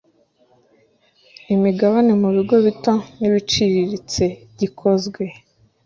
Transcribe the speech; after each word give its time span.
imigabane 1.53 2.11
mu 2.21 2.29
bigo 2.35 2.55
bito 2.65 2.93
n 3.19 3.21
ibiciriritse 3.27 4.23
gikozwe 4.59 5.23